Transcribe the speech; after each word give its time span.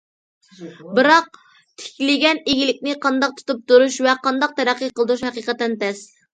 بىراق 0.99 1.27
تىكلىگەن 1.41 2.41
ئىگىلىكنى 2.55 2.97
قانداق 3.05 3.37
تۇتۇپ 3.43 3.63
تۇرۇش 3.71 4.01
ۋە 4.09 4.19
قانداق 4.27 4.59
تەرەققىي 4.61 4.95
قىلدۇرۇش 4.99 5.27
ھەقىقەتەن 5.31 5.81
تەس. 5.87 6.07